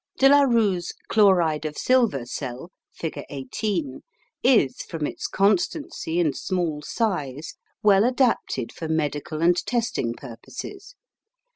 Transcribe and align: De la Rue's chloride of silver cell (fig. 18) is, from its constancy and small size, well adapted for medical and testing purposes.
De 0.17 0.27
la 0.27 0.41
Rue's 0.41 0.93
chloride 1.09 1.63
of 1.63 1.77
silver 1.77 2.25
cell 2.25 2.71
(fig. 2.91 3.23
18) 3.29 4.01
is, 4.41 4.81
from 4.81 5.05
its 5.05 5.27
constancy 5.27 6.19
and 6.19 6.35
small 6.35 6.81
size, 6.81 7.53
well 7.83 8.03
adapted 8.03 8.71
for 8.71 8.87
medical 8.87 9.43
and 9.43 9.63
testing 9.67 10.13
purposes. 10.15 10.95